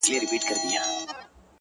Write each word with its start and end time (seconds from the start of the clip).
تک 0.03 0.07
سپين 0.09 0.23
کالي 0.29 0.37
کړيدي; 0.47 0.79